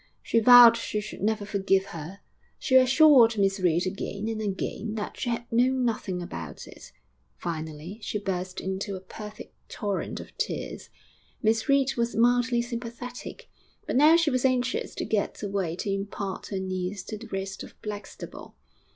[0.23, 2.21] She vowed she should never forgive her.
[2.57, 6.91] She assured Miss Reed again and again that she had known nothing about it.
[7.37, 10.89] Finally she burst into a perfect torrent of tears.
[11.43, 13.47] Miss Reed was mildly sympathetic;
[13.85, 17.61] but now she was anxious to get away to impart her news to the rest
[17.61, 18.55] of Blackstable.